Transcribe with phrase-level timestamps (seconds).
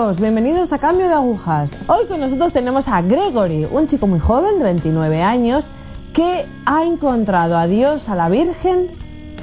[0.00, 1.76] Bienvenidos a Cambio de Agujas.
[1.86, 5.62] Hoy con nosotros tenemos a Gregory, un chico muy joven de 29 años
[6.14, 8.92] que ha encontrado a Dios, a la Virgen,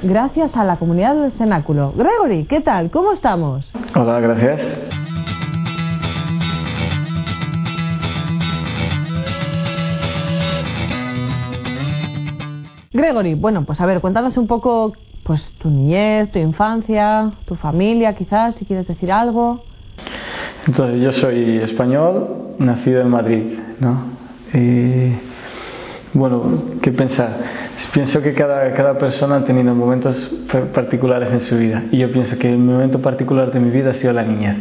[0.02, 1.92] gracias a la comunidad del cenáculo.
[1.96, 2.90] Gregory, ¿qué tal?
[2.90, 3.72] ¿Cómo estamos?
[3.94, 4.60] Hola, gracias.
[12.92, 18.16] Gregory, bueno, pues a ver, cuéntanos un poco pues tu niñez, tu infancia, tu familia,
[18.16, 19.67] quizás, si quieres decir algo.
[20.68, 23.42] Entonces, yo soy español, nacido en Madrid,
[23.80, 24.02] ¿no?
[24.52, 25.14] Y,
[26.12, 26.42] bueno,
[26.82, 27.30] ¿qué pensar?
[27.94, 30.14] Pienso que cada, cada persona ha tenido momentos
[30.74, 31.84] particulares en su vida.
[31.90, 34.56] Y yo pienso que el momento particular de mi vida ha sido la niñez.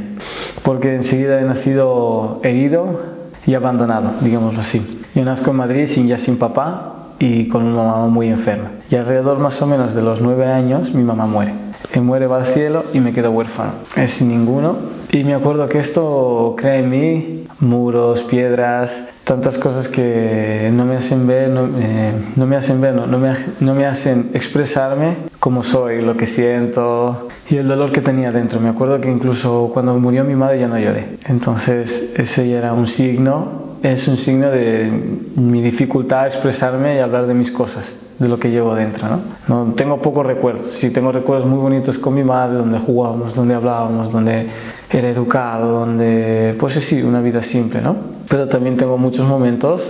[0.63, 3.01] Porque enseguida he nacido herido
[3.45, 5.01] y abandonado, digámoslo así.
[5.13, 8.71] Yo nazco en Madrid sin, ya sin papá y con una mamá muy enferma.
[8.89, 11.66] Y alrededor más o menos de los nueve años mi mamá muere.
[11.93, 13.73] Y muere, va al cielo y me quedo huérfano.
[13.95, 14.77] Es sin ninguno.
[15.11, 18.91] Y me acuerdo que esto crea en mí muros, piedras,
[19.23, 24.31] tantas cosas que no me hacen ver, no, eh, me hacen ver, no me hacen
[24.33, 28.59] expresarme como soy, lo que siento y el dolor que tenía dentro.
[28.59, 31.17] Me acuerdo que incluso cuando murió mi madre ya no lloré.
[31.25, 34.91] Entonces ese ya era un signo es un signo de
[35.35, 37.85] mi dificultad a expresarme y hablar de mis cosas,
[38.19, 39.07] de lo que llevo dentro.
[39.07, 39.19] ¿no?
[39.47, 43.53] no tengo pocos recuerdos, sí tengo recuerdos muy bonitos con mi madre, donde jugábamos, donde
[43.53, 44.47] hablábamos, donde
[44.89, 48.17] era educado, donde, pues sí, una vida simple, ¿no?
[48.29, 49.81] pero también tengo muchos momentos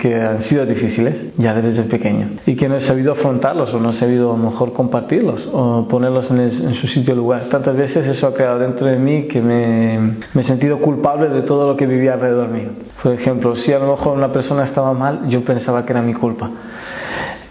[0.00, 3.90] que han sido difíciles ya desde pequeño y que no he sabido afrontarlos o no
[3.90, 7.44] he sabido a lo mejor compartirlos o ponerlos en, en su sitio lugar.
[7.50, 11.42] Tantas veces eso ha quedado dentro de mí que me, me, he sentido culpable de
[11.42, 12.70] todo lo que vivía alrededor mío.
[13.02, 16.14] Por ejemplo, si a lo mejor una persona estaba mal, yo pensaba que era mi
[16.14, 16.50] culpa.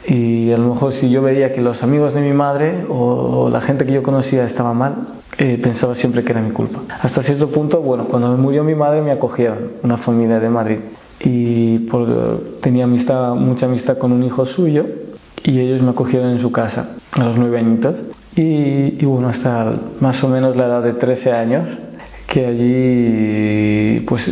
[0.07, 3.61] Y a lo mejor si yo veía que los amigos de mi madre o, la
[3.61, 5.07] gente que yo conocía estaba mal,
[5.37, 6.81] eh, pensaba siempre que era mi culpa.
[7.01, 10.79] Hasta cierto punto, bueno, cuando murió mi madre me acogieron, una familia de Madrid.
[11.19, 14.85] Y por, tenía amistad, mucha amistad con un hijo suyo
[15.43, 17.95] y ellos me acogieron en su casa a los nueve añitos.
[18.35, 21.67] Y, y bueno, hasta más o menos la edad de 13 años,
[22.27, 24.27] que allí pues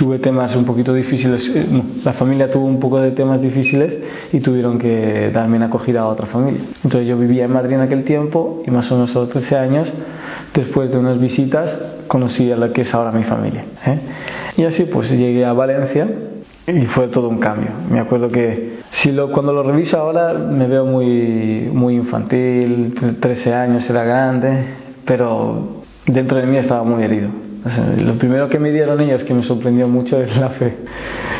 [0.00, 1.66] tuve temas un poquito difíciles, eh,
[2.02, 3.98] la familia tuvo un poco de temas difíciles
[4.32, 6.62] y tuvieron que darme una acogida a otra familia.
[6.82, 9.56] Entonces yo vivía en Madrid en aquel tiempo y más o menos a los 13
[9.58, 9.92] años,
[10.54, 11.68] después de unas visitas,
[12.06, 13.66] conocí a la que es ahora mi familia.
[13.84, 13.98] ¿eh?
[14.56, 16.08] Y así pues llegué a Valencia
[16.66, 17.68] y fue todo un cambio.
[17.90, 18.80] Me acuerdo que
[19.34, 24.64] cuando lo reviso ahora me veo muy, muy infantil, 13 años era grande,
[25.04, 27.49] pero dentro de mí estaba muy herido
[27.98, 30.78] lo primero que me dieron ellos que me sorprendió mucho es la fe.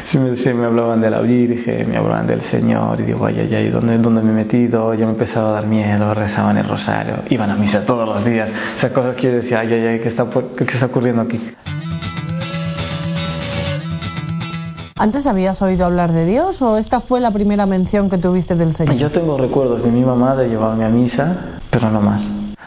[0.05, 3.41] Se me, se me hablaban de la Virgen, me hablaban del Señor y digo, ay,
[3.41, 4.93] ay, ay, ¿dónde, ¿dónde me he metido?
[4.95, 8.51] Yo me empezaba a dar miedo, rezaban el rosario, iban a misa todos los días.
[8.77, 10.27] Esas cosas que yo decía, ay, ay, ay, ¿qué está,
[10.57, 11.41] qué está ocurriendo aquí?
[14.97, 18.75] ¿Antes habías oído hablar de Dios o esta fue la primera mención que tuviste del
[18.75, 18.97] Señor?
[18.97, 22.23] Yo tengo recuerdos de mi mamá de llevarme a misa, pero no más.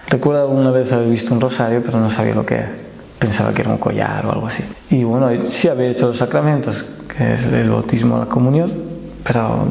[0.07, 2.82] Recuerdo alguna vez haber visto un rosario, pero no sabía lo que era
[3.23, 4.63] pensaba que era un collar o algo así.
[4.89, 6.75] Y bueno, sí había hecho los sacramentos,
[7.15, 8.69] que es el bautismo, la comunión,
[9.23, 9.65] pero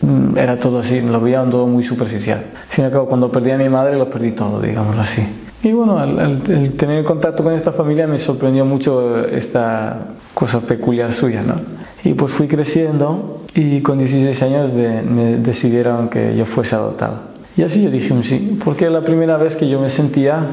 [0.00, 2.42] mm, era todo así, lo veía todo muy superficial.
[2.70, 5.22] Al fin cuando perdí a mi madre, lo perdí todo, digámoslo así.
[5.62, 6.42] Y bueno, al,
[6.78, 11.56] tener contacto con esta familia me sorprendió mucho esta cosa peculiar suya, ¿no?
[12.02, 17.28] Y pues fui creciendo y con 16 años de, me decidieron que yo fuese adoptado.
[17.58, 20.46] Y así yo dije un sí, porque era la primera vez que yo me sentía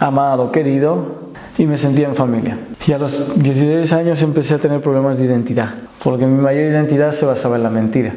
[0.00, 1.17] amado, querido
[1.58, 2.56] y me sentía en familia.
[2.86, 7.12] Y a los 16 años empecé a tener problemas de identidad, porque mi mayor identidad
[7.14, 8.14] se basaba en la mentira.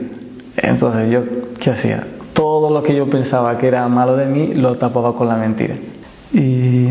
[0.56, 1.24] Entonces yo,
[1.60, 2.08] ¿qué hacía?
[2.34, 5.76] Todo lo que yo pensaba que era malo de mí lo tapaba con la mentira.
[6.32, 6.88] Y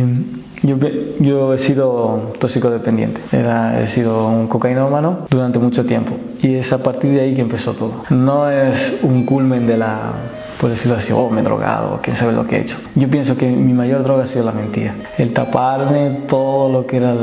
[0.63, 0.77] yo,
[1.21, 6.83] yo he sido toxicodependiente, Era, he sido un cocainómano durante mucho tiempo y es a
[6.83, 8.05] partir de ahí que empezó todo.
[8.11, 10.13] No es un culmen de la,
[10.61, 12.77] por decirlo así, oh, me he drogado, quién sabe lo que he hecho.
[12.95, 16.99] Yo pienso que mi mayor droga ha sido la mentira, el taparme todo lo que
[16.99, 17.15] era,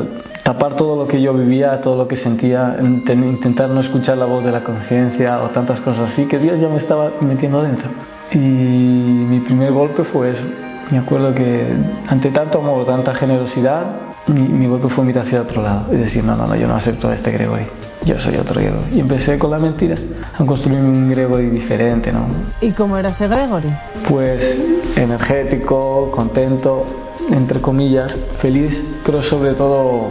[0.43, 4.43] tapar todo lo que yo vivía, todo lo que sentía, intentar no escuchar la voz
[4.43, 7.89] de la conciencia o tantas cosas así que Dios ya me estaba metiendo dentro.
[8.31, 10.43] Y mi primer golpe fue eso
[10.91, 11.67] me acuerdo que
[12.07, 13.85] ante tanto amor, tanta generosidad,
[14.27, 17.09] mi, golpe fue mirar hacia otro lado y decir, no, no, no, yo no acepto
[17.09, 17.65] a este Gregory,
[18.05, 18.95] yo soy otro Gregory.
[18.95, 19.95] Y empecé con la mentira
[20.33, 22.27] a construir un Gregory diferente, ¿no?
[22.61, 23.73] ¿Y cómo era ese Gregory?
[24.09, 24.59] Pues
[24.95, 26.85] energético, contento,
[27.31, 30.07] entre comillas, feliz, pero sobre todo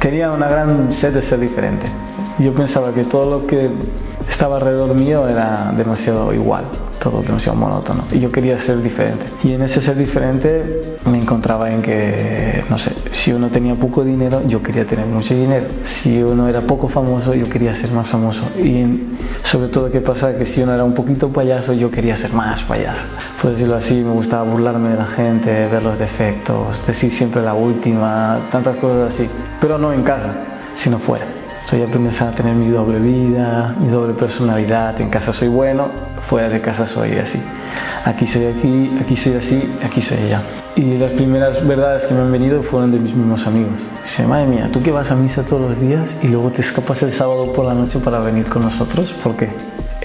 [0.00, 1.86] tenía una gran sed de ser diferente.
[2.38, 3.70] Yo pensaba que todo lo que
[4.28, 6.64] estaba alrededor mío era demasiado igual
[7.00, 8.04] todo demasiado monótono.
[8.12, 9.24] Y yo quería ser diferente.
[9.42, 14.04] Y en ese ser diferente me encontraba en que, no sé, si uno tenía poco
[14.04, 15.66] dinero, yo quería tener mucho dinero.
[15.82, 18.42] Si uno era poco famoso, yo quería ser más famoso.
[18.58, 20.36] Y sobre todo, ¿qué pasa?
[20.36, 23.02] Que si uno era un poquito payaso, yo quería ser más payaso.
[23.40, 27.54] Por decirlo así, me gustaba burlarme de la gente, ver los defectos, decir siempre la
[27.54, 29.28] última, tantas cosas así.
[29.60, 30.34] Pero no en casa,
[30.74, 31.24] sino fuera.
[31.64, 35.00] Soy aprendiz a tener mi doble vida, mi doble personalidad.
[35.00, 35.88] En casa soy bueno,
[36.30, 37.42] fuera de casa soy así.
[38.04, 40.42] Aquí soy aquí, aquí soy así, aquí soy allá.
[40.76, 43.80] Y las primeras verdades que me han venido fueron de mis mismos amigos.
[44.02, 47.02] Dice, madre mía, tú que vas a misa todos los días y luego te escapas
[47.02, 49.50] el sábado por la noche para venir con nosotros, ¿por qué?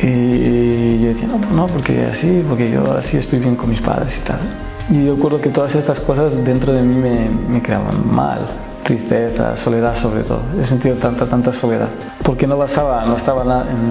[0.01, 3.81] Y yo decía, no, pues no, porque así, porque yo así estoy bien con mis
[3.81, 4.39] padres y tal.
[4.89, 8.48] Y yo recuerdo que todas estas cosas dentro de mí me, me creaban mal,
[8.83, 10.42] tristeza, soledad sobre todo.
[10.60, 11.89] He sentido tanta, tanta soledad.
[12.24, 13.44] Porque no basaba, no estaba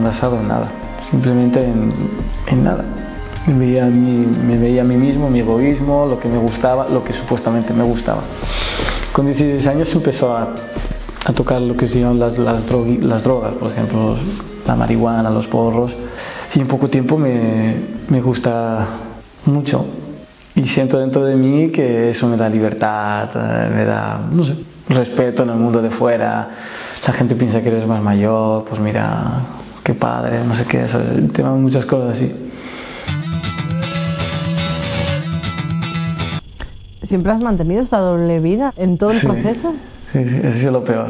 [0.03, 0.69] basado en nada,
[1.11, 2.85] simplemente en, nada.
[3.47, 6.89] Me veía, a mí, me veía a mí mismo, mi egoísmo, lo que me gustaba,
[6.89, 8.23] lo que supuestamente me gustaba.
[9.13, 10.55] Con 16 años empezó a,
[11.25, 14.17] a tocar lo que se llaman las, las, las drogas, por ejemplo,
[14.67, 15.93] la marihuana, los porros.
[16.55, 17.77] Y en poco tiempo me,
[18.09, 18.87] me gusta
[19.47, 19.85] mucho.
[20.55, 23.29] Y siento dentro de mí que eso me da libertad,
[23.75, 24.55] me da, no sé,
[24.89, 26.49] respeto en el mundo de fuera.
[27.07, 29.41] La gente piensa que eres más mayor, pues mira,
[29.85, 30.99] qué padre, no sé qué, eso,
[31.33, 32.33] tema muchas cosas así.
[37.03, 39.27] ¿Siempre has mantenido esta doble vida en todo el Sí.
[39.27, 39.75] proceso?
[40.13, 41.07] Sí, sí, eso es lo peor.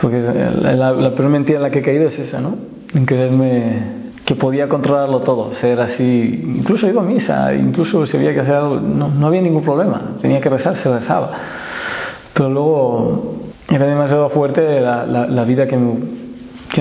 [0.00, 2.56] Porque la, la- la peor mentira en la que he caído es esa, ¿no?
[2.92, 6.42] En creerme que podía controlarlo todo, ser así.
[6.58, 10.14] Incluso iba a misa, incluso si había que hacer algo, no, no había ningún problema.
[10.20, 11.30] Tenía que rezar, se rezaba.
[12.34, 13.36] Pero luego
[13.70, 16.21] era demasiado fuerte la, la, la vida que, me-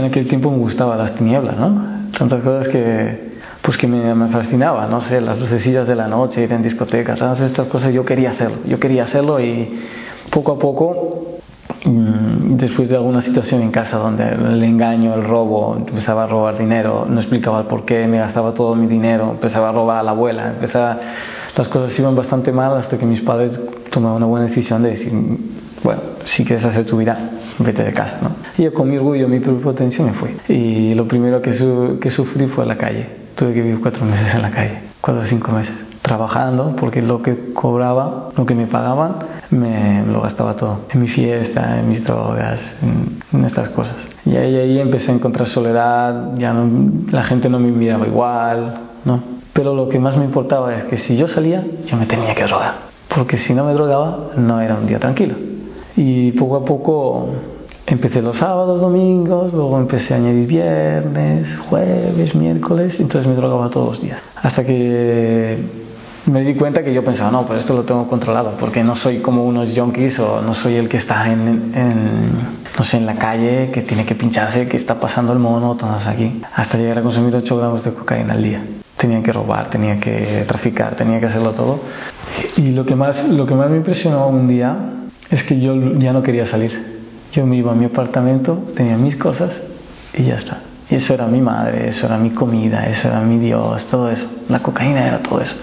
[0.02, 2.10] en aquel tiempo me gustaba, las tinieblas, ¿no?
[2.18, 3.32] Tantas cosas que,
[3.62, 7.20] pues que me, me fascinaba, no sé, las lucecillas de la noche, ir en discotecas,
[7.20, 9.80] todas estas cosas yo quería hacerlo, yo quería hacerlo y
[10.30, 11.32] poco a poco
[11.84, 16.58] Mm, después de alguna situación en casa donde el engaño, el robo, empezaba a robar
[16.58, 20.04] dinero, no explicaba el por qué, me gastaba todo mi dinero, empezaba a robar a
[20.04, 21.00] la abuela, empezaba,
[21.58, 23.60] las cosas iban bastante mal hasta que mis padres
[23.90, 25.12] tomaron una buena decisión de decir,
[25.84, 27.18] bueno, si quieres hacer tu vida,
[27.64, 28.30] vete de casa, ¿no?
[28.58, 30.38] Y yo con mi orgullo, mi prepotencia me fui.
[30.48, 33.08] Y lo primero que, su- que sufrí fue la calle.
[33.36, 37.22] Tuve que vivir cuatro meses en la calle, cuatro o cinco meses, trabajando, porque lo
[37.22, 39.16] que cobraba, lo que me pagaban,
[39.52, 40.80] me lo gastaba todo.
[40.94, 43.96] En mi fiesta, en mis drogas, en, en estas cosas.
[44.26, 46.70] Y ahí, ahí empecé a encontrar soledad, ya no,
[47.12, 48.74] la gente no me miraba igual,
[49.06, 49.24] ¿no?
[49.54, 52.44] Pero lo que más me importaba es que si yo salía, yo me tenía que
[52.46, 52.92] drogar.
[53.14, 55.36] Porque si no me drogaba, no era un día tranquilo.
[55.98, 57.30] Y poco a poco
[57.94, 63.90] empecé los sábados, domingos, luego empecé a añadir viernes, jueves, miércoles, entonces me drogaba todos
[63.92, 64.22] los días.
[64.42, 65.58] Hasta que
[66.26, 69.20] me di cuenta que yo pensaba, no, pues esto lo tengo controlado, porque no soy
[69.20, 72.32] como unos junkies o no soy el que está en, en,
[72.78, 76.08] no sé, en la calle, que tiene que pincharse, que está pasando el mono, todas
[76.08, 78.64] aquí, hasta llegar a consumir 8 gramos de cocaína al día.
[78.96, 81.80] Tenía que robar, tenía que traficar, tenía que hacerlo todo.
[82.56, 84.78] Y lo que más, lo que más me impresionó un día
[85.30, 86.91] es que yo ya no quería salir.
[87.32, 89.52] Yo me iba a mi apartamento, tenía mis cosas
[90.14, 90.60] y ya está.
[90.90, 94.28] Y eso era mi madre, eso era mi comida, eso era mi Dios, todo eso.
[94.50, 95.56] La cocaína era todo eso.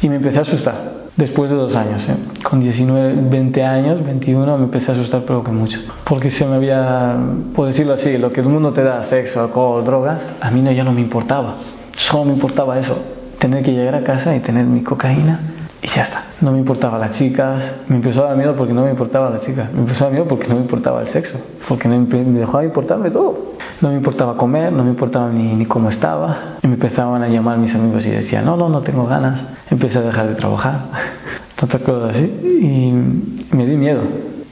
[0.00, 0.98] Y me empecé a asustar.
[1.16, 2.16] Después de dos años, ¿eh?
[2.44, 5.78] con 19, 20 años, 21, me empecé a asustar, pero que mucho.
[6.04, 7.16] Porque se me había,
[7.54, 10.70] por decirlo así, lo que el mundo te da, sexo, alcohol, drogas, a mí no,
[10.70, 11.56] ya no me importaba.
[11.96, 12.96] Solo me importaba eso,
[13.40, 15.40] tener que llegar a casa y tener mi cocaína
[15.82, 16.24] y ya está.
[16.40, 19.40] No me importaba las chicas, me empezó a dar miedo porque no me importaba la
[19.40, 22.38] chica, me empezó a dar miedo porque no me importaba el sexo, porque no me
[22.38, 23.56] dejaba de importarme todo.
[23.80, 26.56] No me importaba comer, no me importaba ni, ni cómo estaba.
[26.62, 29.40] Y me empezaban a llamar mis amigos y decían, no, no, no tengo ganas.
[29.70, 30.86] Empecé a dejar de trabajar,
[31.56, 32.24] tantas cosas así.
[32.24, 34.02] Y me di miedo,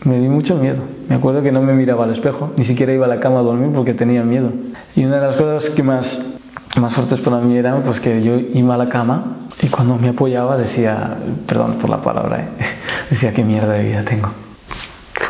[0.05, 0.79] me di mucho miedo.
[1.09, 3.43] Me acuerdo que no me miraba al espejo, ni siquiera iba a la cama a
[3.43, 4.51] dormir porque tenía miedo.
[4.95, 6.21] Y una de las cosas que más,
[6.81, 10.11] más fuertes para mí era pues que yo iba a la cama y cuando me
[10.11, 11.17] apoyaba decía,
[11.47, 12.49] perdón por la palabra, ¿eh?
[13.11, 14.29] decía qué mierda de vida tengo.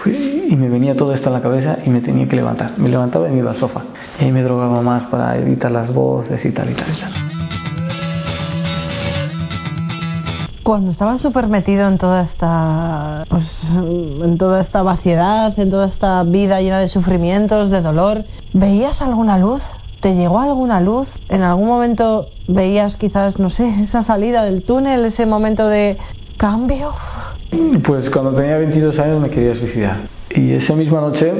[0.04, 2.78] Y me venía todo esto a la cabeza y me tenía que levantar.
[2.78, 3.82] Me levantaba y me iba al sofá.
[4.20, 7.12] Y ahí me drogaba más para evitar las voces y tal y tal y tal.
[10.62, 16.22] Cuando estabas súper metido en toda esta pues, en toda esta vaciedad, en toda esta
[16.24, 19.62] vida llena de sufrimientos, de dolor, ¿veías alguna luz?
[20.00, 21.08] ¿Te llegó alguna luz?
[21.28, 25.98] ¿En algún momento veías quizás, no sé, esa salida del túnel, ese momento de
[26.36, 26.92] cambio?
[27.84, 30.08] Pues cuando tenía 22 años me quería suicidar.
[30.30, 31.32] Y esa misma noche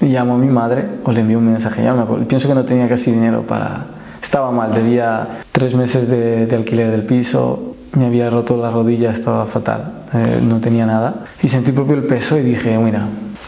[0.00, 1.82] llamo a mi madre o le envío un mensaje.
[1.82, 2.24] Ya me.
[2.26, 3.86] Pienso que no tenía casi dinero para...
[4.22, 9.46] Estaba mal, debía tres meses de, alquiler del piso, me había roto la rodilla, estaba
[9.46, 11.26] fatal, eh, no tenía nada.
[11.42, 13.06] Y sentí propio el peso y dije, mira,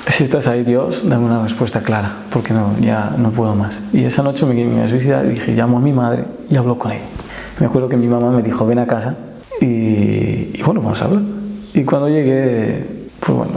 [0.08, 3.76] si estás ahí Dios, dame una respuesta clara, porque no, ya no puedo más.
[3.92, 6.78] Y esa noche me iba a suicidar y dije, llamo a mi madre y hablo
[6.78, 7.04] con ella.
[7.60, 9.14] Me acuerdo que mi mamá me dijo, ven a casa
[9.60, 9.66] y,
[10.54, 11.22] y bueno, vamos a hablar.
[11.74, 13.52] Y cuando llegué, pues bueno,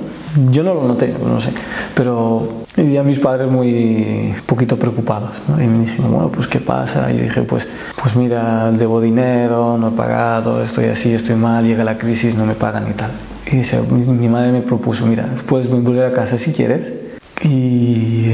[0.52, 1.54] yo no lo noté, no sé,
[1.96, 5.62] pero vi a mis padres muy poquito preocupados ¿no?
[5.62, 7.12] y me dijeron, bueno, pues ¿qué pasa?
[7.12, 7.68] Y yo dije, pues,
[8.02, 12.46] pues mira, debo dinero, no he pagado, estoy así, estoy mal, llega la crisis, no
[12.46, 13.12] me pagan y tal.
[13.52, 16.88] Y dice, mi madre me propuso, mira, puedes volver a casa si quieres
[17.44, 18.34] y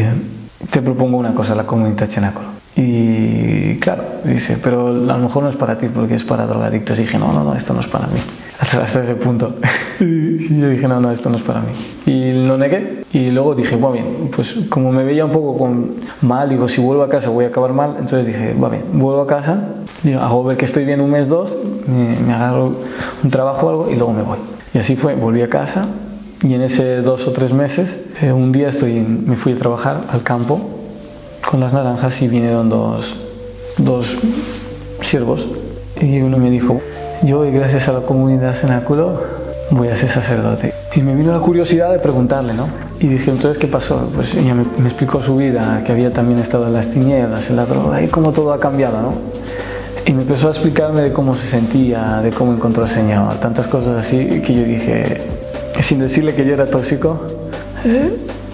[0.72, 2.57] te propongo una cosa, la comunidad Chenácolo.
[2.80, 7.00] Y claro, dice, pero a lo mejor no es para ti porque es para drogadictos.
[7.00, 8.20] Y dije, no, no, no, esto no es para mí.
[8.60, 9.56] Hasta, ese punto.
[10.00, 11.72] y yo dije, no, no, esto no es para mí.
[12.06, 13.04] Y lo negué.
[13.14, 16.80] Y luego dije, bueno, bien, pues como me veía un poco con mal, digo, si
[16.80, 17.96] vuelvo a casa voy a acabar mal.
[18.00, 19.58] Entonces dije, va bien, vuelvo a casa,
[20.04, 21.58] digo, hago ver que estoy bien un mes, dos,
[21.88, 22.76] me, agarro
[23.24, 24.38] un trabajo o algo y luego me voy.
[24.76, 25.88] Y así fue, volví a casa.
[26.44, 27.90] Y en ese dos o tres meses,
[28.22, 30.77] eh, un día estoy me fui a trabajar al campo
[31.50, 33.15] con las naranjas y vinieron dos,
[33.77, 34.08] dos
[35.01, 35.46] siervos
[36.01, 36.79] y uno me dijo,
[37.24, 39.22] yo gracias a la comunidad cenáculo
[39.72, 40.74] voy a ser sacerdote.
[40.96, 42.67] Y me vino la curiosidad de preguntarle, ¿no?
[43.00, 44.10] Y dije, entonces, ¿qué pasó?
[44.15, 47.65] Pues ella me, explicó su vida, que había también estado en las tinieblas, en la
[47.65, 49.13] droga, y cómo todo ha cambiado, ¿no?
[50.06, 53.67] Y me empezó a explicarme de cómo se sentía, de cómo encontró al Señor, tantas
[53.67, 55.22] cosas así, que yo dije,
[55.82, 57.20] sin decirle que yo era tóxico,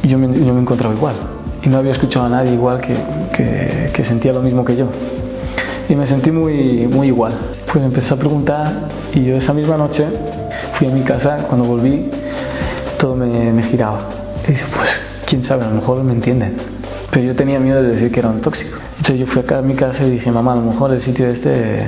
[0.03, 1.32] yo, me, yo me encontraba igual
[1.63, 4.87] y no había escuchado a nadie igual que, que, sentía lo mismo que yo.
[5.87, 7.33] Y me sentí muy, muy igual.
[7.71, 10.05] Pues empecé a preguntar y yo esa misma noche
[10.73, 12.09] fui a mi casa, cuando volví
[12.97, 14.09] todo me, me giraba.
[14.45, 14.89] Y dije, pues
[15.25, 16.57] quién sabe, a lo mejor me entienden.
[17.11, 18.77] Pero yo tenía miedo de decir que era un tóxico.
[18.97, 21.29] Entonces yo fui acá a mi casa y dije, mamá, a lo mejor el sitio
[21.29, 21.87] este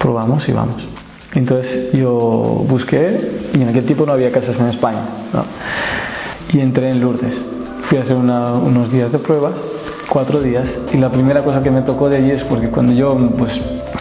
[0.00, 0.82] probamos y vamos.
[1.34, 5.02] Entonces yo busqué y en aquel tiempo no había casas en España.
[5.32, 5.44] ¿no?
[6.52, 7.36] Y entré en Lourdes
[7.86, 9.54] fui a hacer unos días de pruebas,
[10.08, 13.16] cuatro días, y la primera cosa que me tocó de allí es porque cuando yo
[13.38, 13.52] pues,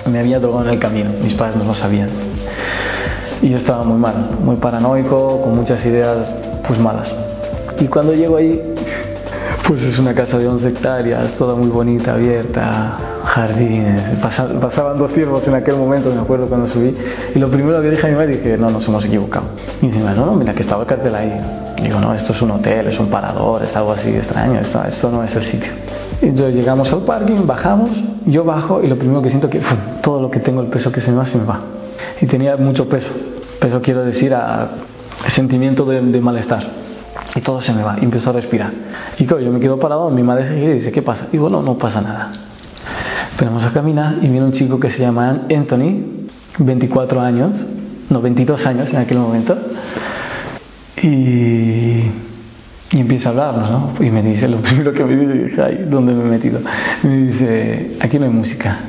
[0.05, 2.09] me había drogado en el camino, mis padres no lo sabían.
[3.41, 6.27] Y yo estaba muy mal, muy paranoico, con muchas ideas
[6.67, 7.13] pues malas.
[7.79, 8.61] Y cuando llego ahí,
[9.67, 14.19] pues es una casa de 11 hectáreas, toda muy bonita, abierta, jardines.
[14.19, 16.95] pasaban dos ciervos en aquel momento, me acuerdo cuando subí.
[17.33, 19.45] Y lo primero que dije a mi madre, dije, no, nos hemos equivocado.
[19.81, 21.41] Y dice, no, no, mira que estaba el cartel ahí.
[21.81, 25.11] Digo, no, esto es un hotel, es un parador, es algo así extraño, esto, esto
[25.11, 25.71] no es el sitio.
[26.21, 27.91] Y entonces llegamos al parking, bajamos,
[28.25, 29.61] yo bajo y lo primero que siento que
[30.01, 31.59] todo lo que tengo, el peso que se me va, se me va.
[32.21, 33.09] Y tenía mucho peso.
[33.59, 34.69] Peso quiero decir a
[35.27, 36.85] sentimiento de, de malestar
[37.35, 38.71] y todo se me va, y empezó a respirar.
[39.17, 41.27] Y claro, yo me quedo parado, mi madre se gira y dice, ¿qué pasa?
[41.31, 42.31] Digo, no, no pasa nada.
[43.35, 47.51] Empezamos a caminar y viene un chico que se llama Anthony, 24 años,
[48.09, 49.57] no, 22 años en aquel momento,
[51.03, 51.99] y,
[52.91, 54.05] y empieza a hablarnos, ¿no?
[54.05, 56.61] Y me dice, lo primero que me dice, ay, ¿dónde me he metido?
[57.03, 58.79] Me dice, aquí no hay música,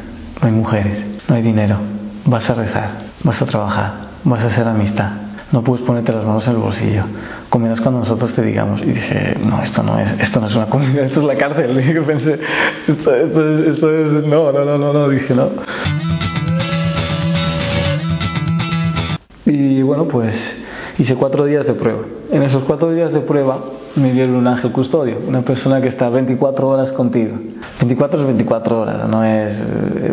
[0.41, 1.79] no hay mujeres, no hay dinero,
[2.27, 2.91] vas a rezar,
[3.25, 5.11] vas a trabajar, vas a hacer amistad,
[5.53, 7.05] no puedes ponerte las manos en el bolsillo,
[7.51, 8.81] comerás cuando nosotros te digamos.
[8.83, 11.79] Y dije, no, esto no es, esto no es una comunidad, esto es la cárcel.
[11.79, 12.39] Y pensé,
[12.89, 15.51] esto, esto, esto es, no, no, no, no, no, dije, no.
[19.45, 20.35] Y bueno, pues
[20.99, 22.03] hice cuatro días de prueba.
[22.33, 23.59] En esos cuatro días de prueba
[23.95, 27.37] me dieron un ángel custodio, una persona que está 24 horas contigo.
[27.79, 29.63] 24 es 24 horas, no es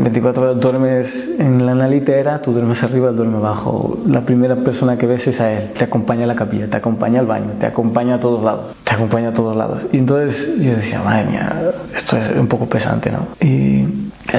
[0.03, 3.99] 24 horas duermes en la litera, tú duermes arriba, él duerme abajo.
[4.05, 7.19] La primera persona que ves es a él, te acompaña a la capilla, te acompaña
[7.19, 9.85] al baño, te acompaña a todos lados, te acompaña a todos lados.
[9.91, 13.27] Y entonces yo decía, madre mía, esto es un poco pesante, ¿no?
[13.39, 13.82] Y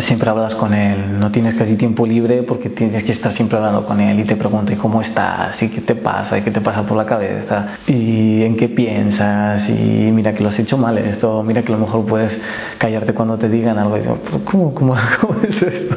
[0.00, 3.86] siempre hablas con él, no tienes casi tiempo libre porque tienes que estar siempre hablando
[3.86, 5.62] con él y te pregunta ¿y cómo estás?
[5.62, 6.38] ¿y qué te pasa?
[6.38, 7.76] ¿y qué te pasa por la cabeza?
[7.86, 9.68] ¿y en qué piensas?
[9.68, 12.40] y mira que lo has hecho mal esto, mira que a lo mejor puedes
[12.78, 14.02] callarte cuando te digan algo y
[14.44, 15.96] ¿cómo, cómo, cómo es esto?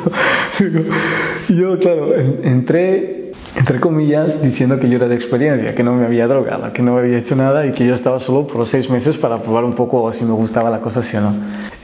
[1.49, 2.13] yo claro,
[2.43, 3.26] entré
[3.57, 6.93] entre comillas, diciendo que yo era de experiencia, que no me había drogado, que no
[6.93, 9.73] me había hecho nada y que yo estaba solo por seis meses para probar un
[9.73, 11.33] poco si me gustaba la cosa, sí o no.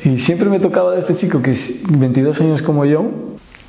[0.04, 3.06] Y siempre me tocaba de este chico que es 22 años como yo,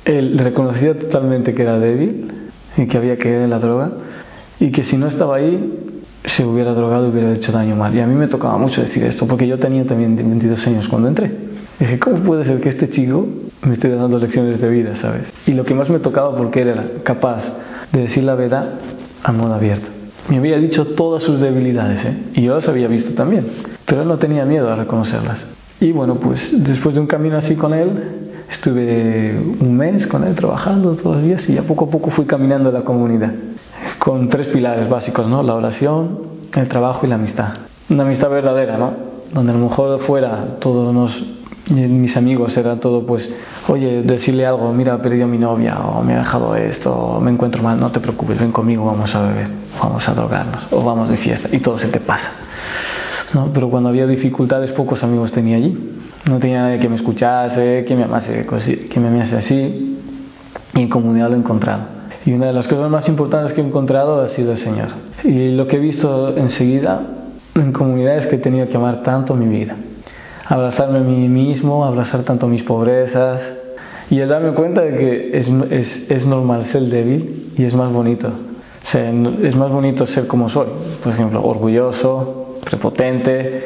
[0.05, 2.31] él reconocía totalmente que era débil
[2.77, 3.89] y que había caído en la droga
[4.59, 5.95] y que si no estaba ahí
[6.25, 7.95] se hubiera drogado y hubiera hecho daño mal.
[7.95, 11.07] Y a mí me tocaba mucho decir esto porque yo tenía también 22 años cuando
[11.07, 11.31] entré.
[11.79, 13.27] dije, ¿cómo puede ser que este chico
[13.63, 15.23] me esté dando lecciones de vida, sabes?
[15.47, 17.43] Y lo que más me tocaba porque era capaz
[17.95, 18.75] de decir la verdad
[19.23, 19.87] a modo abierto.
[20.29, 22.17] Me había dicho todas sus debilidades ¿eh?
[22.33, 23.47] y yo las había visto también,
[23.85, 25.45] pero él no tenía miedo a reconocerlas.
[25.79, 30.35] Y bueno, pues después de un camino así con él, Estuve un mes con él
[30.35, 33.33] trabajando todos los días y ya poco a poco fui caminando la comunidad
[33.99, 35.41] con tres pilares básicos, ¿no?
[35.41, 36.19] La oración,
[36.53, 37.53] el trabajo y la amistad.
[37.89, 38.93] Una amistad verdadera, ¿no?
[39.33, 40.93] Donde a lo mejor fuera todos
[41.73, 43.27] mis amigos era todo pues,
[43.67, 47.19] oye, decirle algo, mira, he perdido a mi novia, o me ha dejado esto, o
[47.19, 49.47] me encuentro mal, no te preocupes, ven conmigo, vamos a beber,
[49.81, 52.31] vamos a drogarnos, o vamos de fiesta, y todo se te pasa.
[53.33, 53.49] ¿no?
[53.53, 55.91] Pero cuando había dificultades, pocos amigos tenía allí.
[56.25, 58.47] No tenía nadie que me escuchase, que me amase,
[58.89, 59.99] que me amase así,
[60.73, 61.83] y en comunidad lo he encontrado.
[62.25, 64.89] Y una de las cosas más importantes que he encontrado ha sido el Señor.
[65.23, 67.01] Y lo que he visto enseguida
[67.53, 69.75] en comunidad es que he tenido que amar tanto mi vida
[70.45, 73.41] abrazarme a mí mismo, abrazar tanto mis pobrezas
[74.09, 77.91] y el darme cuenta de que es, es, es normal ser débil y es más
[77.91, 78.31] bonito.
[78.93, 80.67] Es más bonito ser como soy,
[81.03, 83.63] por ejemplo, orgulloso, prepotente,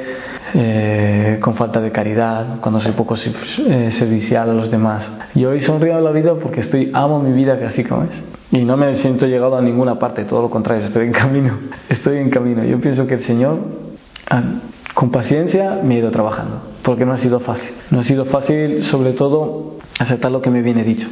[0.54, 5.08] eh, con falta de caridad, cuando soy poco eh, servicial a los demás.
[5.36, 8.24] Y hoy sonrío a la vida porque estoy, amo mi vida así como es.
[8.52, 11.60] Y no me siento llegado a ninguna parte, todo lo contrario, estoy en camino.
[11.90, 12.64] Estoy en camino.
[12.64, 13.60] Yo pienso que el Señor
[14.30, 14.42] ah,
[14.94, 17.72] con paciencia me he ido trabajando, porque no ha sido fácil.
[17.92, 21.08] No ha sido fácil, sobre todo, aceptar lo que me viene dicho.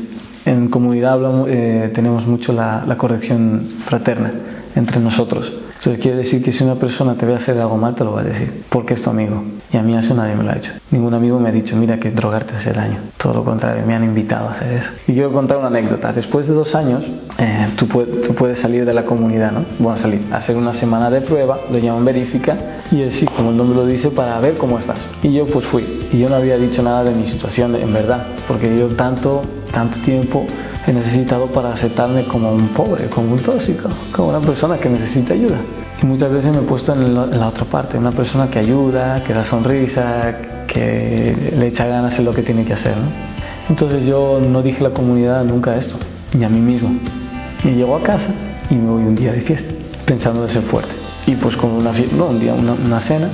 [0.46, 4.32] En comunidad hablamos, eh, tenemos mucho la, la corrección fraterna
[4.76, 5.52] entre nosotros.
[5.78, 8.22] Entonces quiere decir que si una persona te ve hacer algo mal, te lo va
[8.22, 9.44] a decir, porque es tu amigo.
[9.72, 10.72] Y a mí eso nadie me lo ha hecho.
[10.92, 13.00] Ningún amigo me ha dicho, mira que drogarte hace daño.
[13.18, 14.90] Todo lo contrario, me han invitado a hacer eso.
[15.08, 16.12] Y quiero contar una anécdota.
[16.14, 17.04] Después de dos años,
[17.38, 19.66] eh, tú, tú, puedes salir de la comunidad, ¿no?
[19.78, 22.58] Bueno, salir, hacer una semana de prueba, lo llaman verifica,
[22.92, 25.06] y es sí, como el nombre lo dice, para ver cómo estás.
[25.22, 26.08] Y yo pues fui.
[26.12, 29.44] Y yo no había dicho nada de mi situación en verdad, porque yo tanto,
[29.74, 30.46] tanto tiempo
[30.88, 35.34] he necesitado para aceptarme como un pobre, como un tóxico, como una persona que necesita
[35.34, 35.58] ayuda.
[36.02, 39.34] Y muchas veces me he puesto en la, otra parte, una persona que ayuda, que
[39.34, 42.96] da sonrisa, que le echa ganas en lo que tiene que hacer.
[42.96, 43.08] ¿no?
[43.70, 45.98] Entonces yo no dije a la comunidad nunca esto,
[46.34, 46.98] ni a mí mismo.
[47.66, 48.30] Y llego a casa
[48.70, 49.70] y me voy un día de fiesta,
[50.06, 50.94] pensando de ser fuerte.
[51.26, 53.30] Y pues como una no, un día, una, una cena,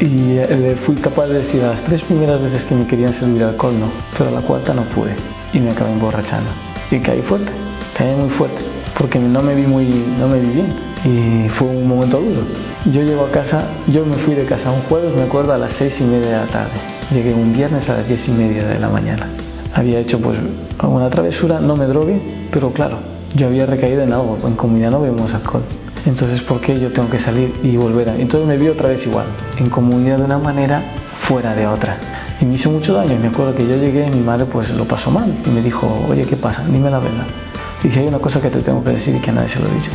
[0.00, 3.42] y le fui capaz de decir a las tres primeras veces que me querían servir
[3.42, 5.14] alcohol no, pero a la cuarta no pude
[5.52, 7.50] y me acabé emborrachando y caí fuerte,
[7.96, 8.58] caí muy fuerte,
[8.96, 9.84] porque no me vi muy,
[10.18, 10.74] no me vi bien
[11.04, 12.42] y fue un momento duro.
[12.86, 15.72] Yo llego a casa, yo me fui de casa un jueves, me acuerdo, a las
[15.74, 16.72] seis y media de la tarde.
[17.10, 19.28] Llegué un viernes a las diez y media de la mañana.
[19.74, 20.38] Había hecho pues
[20.78, 22.20] alguna travesura, no me drogué,
[22.50, 22.98] pero claro,
[23.34, 25.62] yo había recaído en algo, en comunidad no bebemos alcohol.
[26.06, 28.16] Entonces, ¿por qué yo tengo que salir y volver a...?
[28.16, 29.26] Entonces me vi otra vez igual,
[29.58, 30.82] en comunidad de una manera,
[31.22, 31.98] fuera de otra.
[32.40, 33.18] Y me hizo mucho daño.
[33.18, 35.34] Me acuerdo que yo llegué y mi madre pues lo pasó mal.
[35.44, 36.64] Y me dijo, oye, ¿qué pasa?
[36.64, 37.26] Dime la verdad.
[37.82, 39.60] Y dije, hay una cosa que te tengo que decir y que a nadie se
[39.60, 39.90] lo he dicho.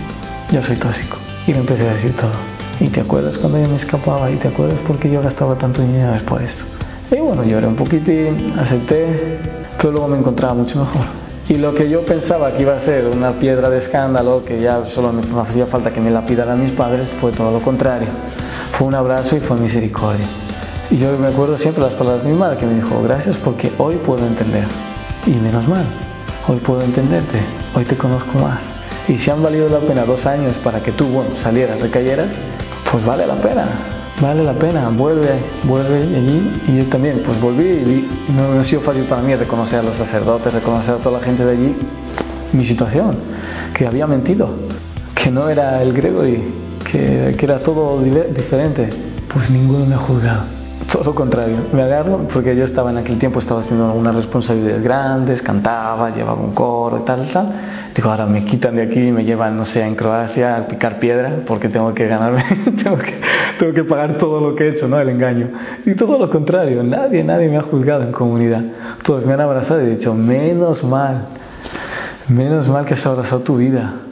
[0.51, 1.17] Yo soy tóxico.
[1.47, 2.31] Y le empecé a decir todo.
[2.79, 4.29] ¿Y te acuerdas cuando yo me escapaba?
[4.31, 6.63] ¿Y te acuerdas por qué yo gastaba tanto dinero por esto?
[7.11, 9.39] Y bueno, lloré un poquitín, acepté,
[9.77, 11.05] pero luego me encontraba mucho mejor.
[11.47, 14.85] Y lo que yo pensaba que iba a ser una piedra de escándalo, que ya
[14.87, 18.07] solo me hacía falta que me la pidaran mis padres, fue todo lo contrario.
[18.77, 20.25] Fue un abrazo y fue misericordia.
[20.91, 23.71] Y yo me acuerdo siempre las palabras de mi madre que me dijo, gracias porque
[23.77, 24.65] hoy puedo entender.
[25.25, 25.85] Y menos mal,
[26.47, 27.39] hoy puedo entenderte,
[27.73, 28.59] hoy te conozco más.
[29.07, 32.27] Y si han valido la pena dos años para que tú, bueno, salieras, recayeras,
[32.91, 33.65] pues vale la pena,
[34.21, 36.61] vale la pena, vuelve, vuelve allí.
[36.67, 39.97] Y yo también, pues volví y no, ha sido fácil para mí reconocer a los
[39.97, 41.75] sacerdotes, reconocer a toda la gente de allí
[42.51, 43.17] mi situación,
[43.73, 44.49] que había mentido,
[45.15, 46.43] que no era el griego y
[46.91, 48.89] que, que era todo diferente.
[49.33, 53.19] Pues ninguno me ha juzgado todo lo contrario, me agarro porque yo estaba en aquel
[53.19, 57.51] tiempo, estaba haciendo algunas responsabilidades grandes, cantaba, llevaba un coro y tal, tal.
[57.95, 60.99] Digo, ahora me quitan de aquí y me llevan, no sé, en Croacia a picar
[60.99, 62.43] piedra porque tengo que ganarme,
[62.83, 63.13] tengo, que,
[63.59, 64.99] tengo que pagar todo lo que he hecho, ¿no?
[64.99, 65.49] El engaño.
[65.85, 68.63] Y todo lo contrario, nadie, nadie me ha juzgado en comunidad.
[69.03, 71.27] Todos me han abrazado y he dicho, menos mal,
[72.27, 74.02] menos mal que has abrazado tu vida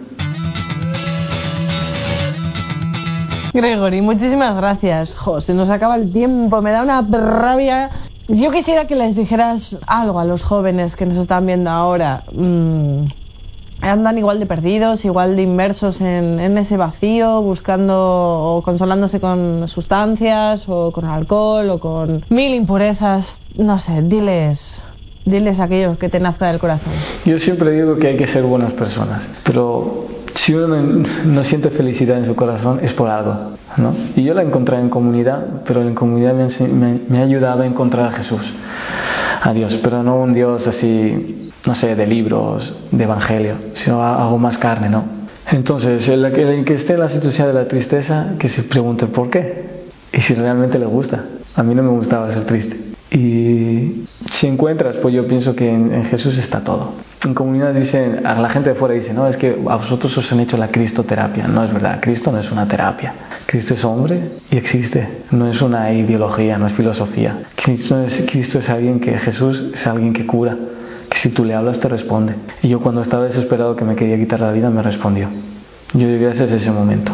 [3.53, 5.13] Gregory, muchísimas gracias.
[5.15, 7.91] Jo, se nos acaba el tiempo, me da una rabia.
[8.27, 12.23] Yo quisiera que les dijeras algo a los jóvenes que nos están viendo ahora.
[12.31, 13.07] Mm,
[13.81, 20.63] andan igual de perdidos, igual de inmersos en, ese vacío, buscando o consolándose con sustancias
[20.67, 23.37] o con alcohol o con mil impurezas.
[23.55, 24.81] No sé, diles,
[25.25, 26.93] diles aquello que te nazca del corazón.
[27.25, 32.17] Yo siempre digo que hay que ser buenas personas, pero si uno no siente felicidad
[32.17, 33.51] en su corazón es por algo.
[33.77, 33.95] ¿no?
[34.15, 38.11] Y yo la encontré en comunidad, pero en comunidad me, ha ayudado a encontrar a
[38.17, 38.41] Jesús,
[39.41, 44.37] a Dios, pero no un Dios así, no sé, de libros, de evangelio, sino algo
[44.37, 45.21] más carne, ¿no?
[45.49, 46.31] Entonces, el,
[46.65, 49.81] que esté en la situación de la tristeza, que se pregunte por qué
[50.13, 51.23] y si realmente le gusta.
[51.55, 52.77] A mí no me gustaba ser triste.
[53.11, 56.93] Y si encuentras, pues yo pienso que en, Jesús está todo.
[57.23, 60.31] En comunidad dicen, a la gente de fuera dice, no, es que a vosotros os
[60.31, 61.47] han hecho la cristoterapia.
[61.47, 63.13] No es verdad, Cristo no es una terapia.
[63.45, 65.07] Cristo es hombre y existe.
[65.29, 67.43] No es una ideología, no es filosofía.
[67.55, 70.57] Cristo es, Cristo es alguien que, Jesús es alguien que cura,
[71.09, 72.33] que si tú le hablas te responde.
[72.63, 75.27] Y yo cuando estaba desesperado que me quería quitar la vida, me respondió.
[75.93, 77.11] Yo viví desde ese momento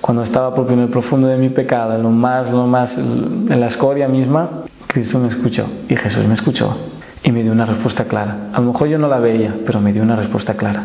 [0.00, 3.58] cuando estaba propio en el profundo de mi pecado, en lo más, lo más, en
[3.58, 6.76] la escoria misma, Cristo me escuchó y Jesús me escuchó
[7.24, 8.50] y me dio una respuesta clara.
[8.52, 10.84] A lo mejor yo no la veía, pero me dio una respuesta clara.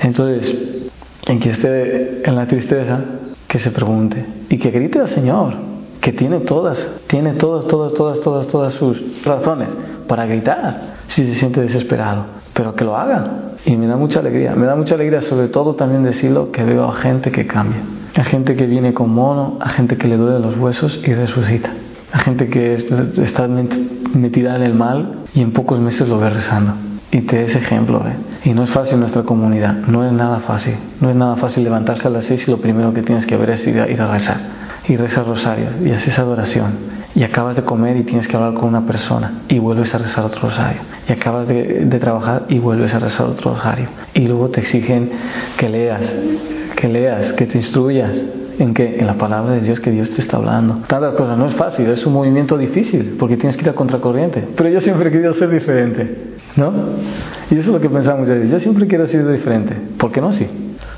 [0.00, 0.90] Entonces,
[1.26, 2.98] en que esté en la tristeza,
[3.46, 5.54] que se pregunte y que grite al Señor,
[6.00, 9.68] que tiene todas, tiene todas, todas, todas, todas, todas sus razones
[10.08, 13.52] para gritar si se siente desesperado, pero que lo haga.
[13.64, 16.84] Y me da mucha alegría, me da mucha alegría sobre todo también decirlo que veo
[16.84, 17.82] a gente que cambia
[18.16, 21.70] a gente que viene con mono, a gente que le duele los huesos y resucita,
[22.12, 26.74] a gente que está metida en el mal y en pocos meses lo ve rezando.
[27.10, 28.16] Y te es ejemplo, ¿eh?
[28.48, 30.74] Y no es fácil nuestra comunidad, no es nada fácil.
[31.00, 33.50] No es nada fácil levantarse a las seis y lo primero que tienes que ver
[33.50, 34.36] es ir a, ir a rezar.
[34.88, 38.64] Y rezar rosario y haces adoración y acabas de comer y tienes que hablar con
[38.64, 42.92] una persona y vuelves a rezar otro rosario y acabas de, de, trabajar y vuelves
[42.92, 45.10] a rezar otro rosario y luego te exigen
[45.56, 46.12] que leas
[46.74, 48.20] que leas, que te instruyas.
[48.58, 48.98] ¿En qué?
[48.98, 50.78] En la palabra de Dios que Dios te está hablando.
[50.86, 54.46] Tantas cosas, no es fácil, es un movimiento difícil, porque tienes que ir a contracorriente.
[54.56, 56.72] Pero yo siempre he querido ser diferente, ¿no?
[57.50, 59.76] Y eso es lo que pensamos Yo siempre quiero ser diferente.
[59.98, 60.46] ¿Por qué no así?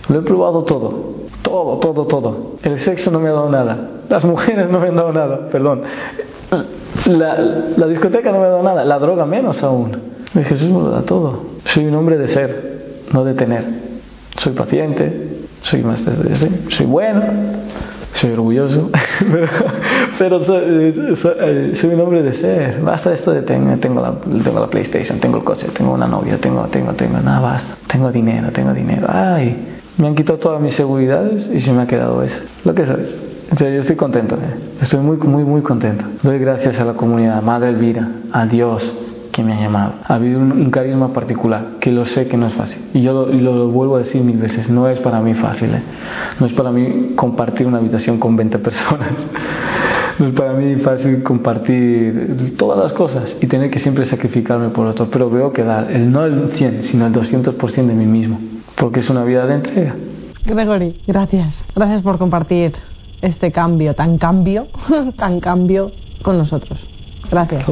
[0.08, 2.56] Lo he probado todo, todo, todo, todo.
[2.62, 3.90] El sexo no me ha dado nada.
[4.08, 5.82] Las mujeres no me han dado nada, perdón.
[7.06, 7.38] La,
[7.76, 8.84] la discoteca no me ha dado nada.
[8.84, 9.96] La droga menos aún.
[10.32, 11.56] Jesús me lo da todo.
[11.64, 13.64] Soy un hombre de ser, no de tener.
[14.38, 15.25] Soy paciente,
[15.66, 16.02] soy más
[16.68, 17.22] soy bueno,
[18.12, 18.90] soy orgulloso,
[20.18, 22.80] pero, soy, un hombre de ser.
[22.82, 26.38] Basta esto de tengo, tengo, la, tengo la PlayStation, tengo el coche, tengo una novia,
[26.40, 27.76] tengo, tengo, tengo, nada, basta.
[27.88, 29.08] Tengo dinero, tengo dinero.
[29.10, 29.56] Ay,
[29.98, 32.40] me han quitado todas mis seguridades y se me ha quedado eso.
[32.64, 33.08] Lo que sabes.
[33.50, 34.80] Entonces yo estoy contento, ¿eh?
[34.80, 36.04] estoy muy, muy, muy contento.
[36.22, 39.05] Doy gracias a la comunidad, Madre Elvira, a Dios,
[39.36, 39.92] que me ha llamado.
[40.08, 42.80] Ha habido un, carisma particular, que lo sé que no es fácil.
[42.94, 45.74] Y yo lo, lo, vuelvo a decir mil veces, no es para mí fácil.
[45.74, 45.82] ¿eh?
[46.40, 49.10] No es para mí compartir una habitación con 20 personas.
[50.18, 54.86] No es para mí fácil compartir todas las cosas y tener que siempre sacrificarme por
[54.86, 55.10] otro.
[55.10, 58.40] Pero veo que dar, el, no el 100, sino el 200% de mí mismo.
[58.76, 59.94] Porque es una vida de entrega.
[60.46, 61.66] Gregory, gracias.
[61.74, 62.72] Gracias por compartir
[63.20, 64.68] este cambio, tan cambio,
[65.18, 66.80] tan cambio con nosotros.
[67.30, 67.66] Gracias.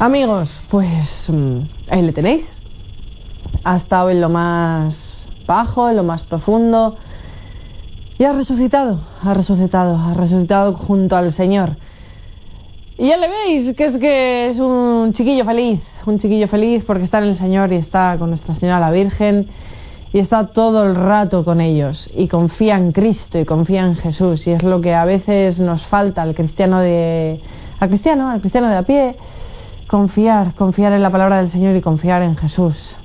[0.00, 1.58] Amigos, pues mm,
[1.90, 2.62] ahí le tenéis.
[3.64, 6.96] Ha estado en lo más bajo, en lo más profundo.
[8.18, 11.76] Y ha resucitado, ha resucitado, ha resucitado junto al Señor.
[12.96, 17.04] Y ya le veis que es que es un chiquillo feliz, un chiquillo feliz porque
[17.04, 19.48] está en el Señor y está con Nuestra Señora la Virgen
[20.14, 24.46] y está todo el rato con ellos y confía en Cristo y confía en Jesús
[24.46, 27.42] y es lo que a veces nos falta al cristiano de
[27.78, 29.16] al cristiano, al cristiano de a pie
[29.90, 32.96] confiar, confiar en la palabra del Señor y confiar en Jesús.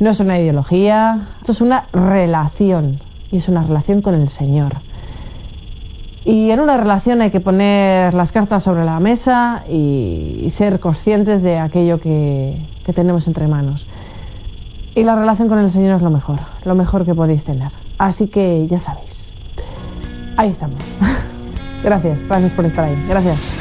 [0.00, 3.00] No es una ideología, esto es una relación
[3.32, 4.82] y es una relación con el Señor.
[6.26, 11.42] Y en una relación hay que poner las cartas sobre la mesa y, ser conscientes
[11.42, 13.86] de aquello que, que tenemos entre manos.
[14.94, 17.72] Y la relación con el Señor es lo mejor, lo mejor que podéis tener.
[17.96, 19.32] Así que ya sabéis.
[20.36, 20.80] Ahí estamos.
[21.82, 23.06] Gracias, gracias por estar ahí.
[23.08, 23.59] Gracias.